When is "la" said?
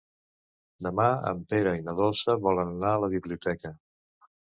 3.05-3.11